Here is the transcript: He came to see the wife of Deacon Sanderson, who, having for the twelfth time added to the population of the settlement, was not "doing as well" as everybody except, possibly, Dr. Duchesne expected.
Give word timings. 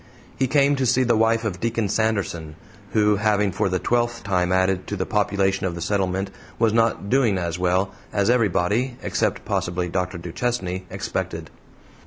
He 0.39 0.47
came 0.47 0.75
to 0.77 0.85
see 0.87 1.03
the 1.03 1.15
wife 1.15 1.43
of 1.45 1.59
Deacon 1.59 1.87
Sanderson, 1.87 2.55
who, 2.93 3.17
having 3.17 3.51
for 3.51 3.69
the 3.69 3.77
twelfth 3.77 4.23
time 4.23 4.51
added 4.51 4.87
to 4.87 4.95
the 4.95 5.05
population 5.05 5.67
of 5.67 5.75
the 5.75 5.79
settlement, 5.81 6.31
was 6.57 6.73
not 6.73 7.07
"doing 7.07 7.37
as 7.37 7.59
well" 7.59 7.91
as 8.11 8.27
everybody 8.27 8.97
except, 9.03 9.45
possibly, 9.45 9.89
Dr. 9.89 10.17
Duchesne 10.17 10.87
expected. 10.89 11.51